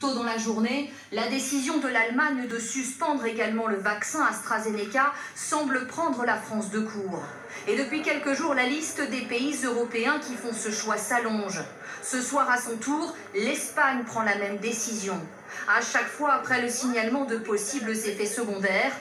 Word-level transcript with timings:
Tôt 0.00 0.14
dans 0.14 0.22
la 0.22 0.38
journée, 0.38 0.90
la 1.12 1.28
décision 1.28 1.76
de 1.76 1.86
l'Allemagne 1.86 2.48
de 2.48 2.58
suspendre 2.58 3.26
également 3.26 3.66
le 3.66 3.76
vaccin 3.76 4.24
AstraZeneca 4.24 5.12
semble 5.34 5.86
prendre 5.88 6.24
la 6.24 6.36
France 6.36 6.70
de 6.70 6.80
court. 6.80 7.22
Et 7.68 7.76
depuis 7.76 8.00
quelques 8.00 8.32
jours, 8.32 8.54
la 8.54 8.64
liste 8.64 9.02
des 9.10 9.20
pays 9.20 9.54
européens 9.62 10.18
qui 10.18 10.36
font 10.36 10.54
ce 10.54 10.70
choix 10.70 10.96
s'allonge. 10.96 11.60
Ce 12.02 12.22
soir, 12.22 12.48
à 12.48 12.56
son 12.56 12.78
tour, 12.78 13.14
l'Espagne 13.34 14.04
prend 14.06 14.22
la 14.22 14.36
même 14.36 14.56
décision. 14.56 15.20
À 15.68 15.82
chaque 15.82 16.08
fois 16.08 16.32
après 16.32 16.62
le 16.62 16.70
signalement 16.70 17.26
de 17.26 17.36
possibles 17.36 17.90
effets 17.90 18.24
secondaires. 18.24 18.96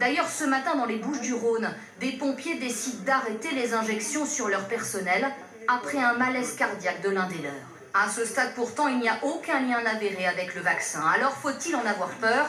D'ailleurs, 0.00 0.28
ce 0.28 0.44
matin, 0.44 0.76
dans 0.76 0.84
les 0.84 0.98
Bouches 0.98 1.22
du 1.22 1.32
Rhône, 1.32 1.74
des 1.98 2.12
pompiers 2.12 2.58
décident 2.58 3.04
d'arrêter 3.06 3.52
les 3.54 3.72
injections 3.72 4.26
sur 4.26 4.48
leur 4.48 4.68
personnel 4.68 5.26
après 5.66 5.98
un 5.98 6.12
malaise 6.12 6.56
cardiaque 6.56 7.00
de 7.00 7.08
l'un 7.08 7.26
des 7.28 7.38
leurs. 7.38 7.71
À 7.94 8.08
ce 8.08 8.24
stade 8.24 8.54
pourtant, 8.54 8.88
il 8.88 9.00
n'y 9.00 9.08
a 9.08 9.18
aucun 9.22 9.60
lien 9.60 9.84
avéré 9.84 10.26
avec 10.26 10.54
le 10.54 10.62
vaccin. 10.62 11.02
Alors 11.14 11.32
faut-il 11.32 11.76
en 11.76 11.84
avoir 11.84 12.08
peur? 12.08 12.46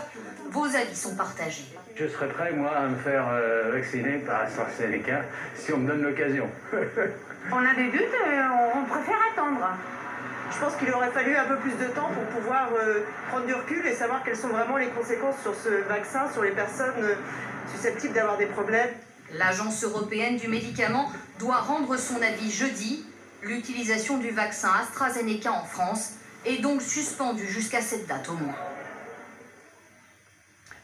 Vos 0.52 0.66
avis 0.66 0.96
sont 0.96 1.16
partagés. 1.16 1.66
Je 1.96 2.08
serais 2.08 2.30
prêt, 2.30 2.54
moi, 2.54 2.72
à 2.72 2.88
me 2.88 2.96
faire 2.96 3.28
euh, 3.30 3.72
vacciner 3.74 4.20
par 4.20 4.44
AstraZeneca 4.44 5.24
si 5.56 5.74
on 5.74 5.80
me 5.80 5.88
donne 5.90 6.04
l'occasion. 6.04 6.50
on 7.52 7.58
a 7.58 7.76
des 7.76 7.92
doutes, 7.92 8.02
euh, 8.26 8.42
on 8.74 8.86
préfère 8.86 9.18
attendre. 9.34 9.68
Je 10.50 10.60
pense 10.60 10.76
qu'il 10.78 10.90
aurait 10.94 11.12
fallu 11.12 11.36
un 11.36 11.46
peu 11.46 11.58
plus 11.58 11.72
de 11.72 11.92
temps 11.92 12.10
pour 12.14 12.23
pouvoir 12.40 12.70
euh, 12.80 13.02
prendre 13.30 13.46
du 13.46 13.54
recul 13.54 13.86
et 13.86 13.94
savoir 13.94 14.23
quelles 14.23 14.38
sont 14.38 14.48
vraiment 14.48 14.78
les 14.78 14.90
conséquences 14.90 15.42
sur 15.42 15.54
ce 15.56 15.84
vaccin, 15.90 16.32
sur 16.32 16.44
les 16.44 16.52
personnes 16.52 17.18
susceptibles 17.76 18.14
d'avoir 18.14 18.38
des 18.38 18.46
problèmes. 18.46 18.92
L'Agence 19.34 19.84
européenne 19.84 20.38
du 20.38 20.48
médicament 20.48 21.12
doit 21.40 21.58
rendre 21.58 21.98
son 21.98 22.22
avis 22.22 22.50
jeudi 22.50 23.06
l'utilisation 23.44 24.18
du 24.18 24.32
vaccin 24.32 24.70
AstraZeneca 24.82 25.52
en 25.52 25.66
France 25.66 26.14
est 26.46 26.62
donc 26.62 26.82
suspendue 26.82 27.48
jusqu'à 27.48 27.81
cette 27.81 28.08
date 28.08 28.30
au 28.30 28.34
moins. 28.34 28.56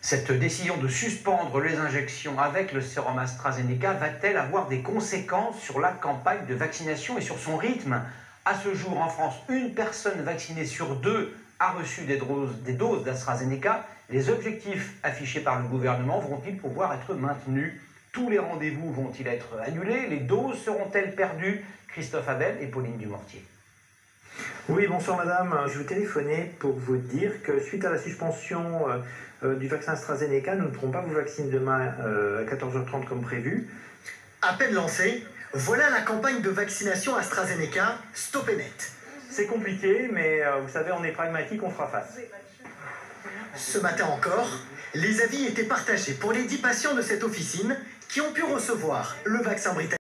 Cette 0.02 0.31
décision 0.31 0.78
de 0.78 0.88
suspendre 0.88 1.59
les 1.59 1.75
injections 1.75 2.39
avec 2.39 2.72
le 2.72 2.81
sérum 2.81 3.20
AstraZeneca 3.20 3.94
va-t-elle 3.94 4.38
avoir 4.38 4.67
des 4.67 4.81
conséquences 4.81 5.59
sur 5.59 5.80
la 5.80 5.92
campagne 5.92 6.45
de 6.48 6.56
vaccination 6.56 7.17
et 7.17 7.22
sur 7.22 7.38
son 7.38 7.58
rythme? 7.58 8.02
À 8.45 8.56
ce 8.56 8.73
jour, 8.73 9.00
en 9.00 9.09
France, 9.09 9.36
une 9.50 9.73
personne 9.73 10.22
vaccinée 10.22 10.66
sur 10.66 10.95
deux 10.95 11.36
a 11.59 11.72
reçu 11.72 12.05
des 12.05 12.17
doses, 12.17 12.55
des 12.64 12.73
doses 12.73 13.03
d'AstraZeneca. 13.03 13.86
Les 14.09 14.30
objectifs 14.30 14.94
affichés 15.03 15.42
par 15.42 15.59
le 15.59 15.67
gouvernement 15.67 16.20
vont-ils 16.20 16.58
pouvoir 16.58 16.94
être 16.94 17.14
maintenus? 17.14 17.73
Tous 18.11 18.29
les 18.29 18.39
rendez-vous 18.39 18.91
vont-ils 18.91 19.27
être 19.27 19.59
annulés? 19.63 20.07
Les 20.07 20.17
doses 20.17 20.57
seront-elles 20.63 21.13
perdues? 21.13 21.63
Christophe 21.89 22.27
Abel 22.27 22.57
et 22.61 22.67
Pauline 22.67 22.97
Dumortier. 22.97 23.43
Oui, 24.67 24.88
bonsoir 24.88 25.17
madame. 25.17 25.55
Je 25.67 25.77
vous 25.77 25.83
téléphonais 25.83 26.52
pour 26.59 26.73
vous 26.73 26.97
dire 26.97 27.43
que 27.43 27.59
suite 27.59 27.85
à 27.85 27.91
la 27.91 27.99
suspension 27.99 28.89
euh, 28.89 28.97
euh, 29.43 29.55
du 29.55 29.67
vaccin 29.67 29.91
AstraZeneca, 29.91 30.55
nous 30.55 30.65
ne 30.65 30.69
pourrons 30.69 30.91
pas 30.91 31.02
vous 31.02 31.13
vacciner 31.13 31.52
demain 31.52 31.93
euh, 31.99 32.45
à 32.45 32.49
14h30 32.52 33.05
comme 33.05 33.21
prévu. 33.21 33.67
À 34.41 34.53
peine 34.53 34.73
lancé, 34.73 35.23
voilà 35.53 35.89
la 35.91 36.02
campagne 36.02 36.41
de 36.41 36.49
vaccination 36.49 37.15
AstraZeneca 37.15 37.97
Stop 38.13 38.49
et 38.49 38.55
Net. 38.55 38.91
C'est 39.30 39.45
compliqué, 39.45 40.09
mais 40.11 40.41
vous 40.63 40.69
savez, 40.69 40.91
on 40.91 41.03
est 41.03 41.11
pragmatique, 41.11 41.61
on 41.61 41.69
fera 41.69 41.87
face. 41.87 42.17
Ce 43.55 43.77
matin 43.77 44.05
encore, 44.05 44.49
les 44.94 45.22
avis 45.22 45.45
étaient 45.45 45.64
partagés 45.64 46.14
pour 46.14 46.32
les 46.32 46.44
10 46.44 46.58
patients 46.58 46.95
de 46.95 47.02
cette 47.02 47.23
officine 47.23 47.78
qui 48.08 48.22
ont 48.22 48.32
pu 48.32 48.44
recevoir 48.44 49.16
le 49.23 49.42
vaccin 49.42 49.73
britannique. 49.73 49.98